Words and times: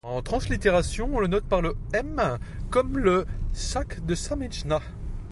En 0.03 0.23
translittération, 0.23 1.11
on 1.13 1.19
le 1.19 1.27
note 1.27 1.43
par 1.43 1.61
-ṃ-, 1.61 2.39
comme 2.71 3.03
dans 3.03 3.23
संज्ञा 3.53 4.15
saṃjñā. 4.15 4.81